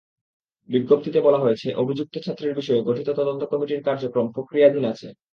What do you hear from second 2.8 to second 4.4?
গঠিত তদন্ত কমিটির কার্যক্রম